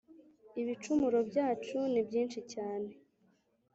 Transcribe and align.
ibicumuro 0.61 1.19
byacu 1.29 1.77
ni 1.91 2.01
byinshi 2.07 2.39
cyane 2.53 2.89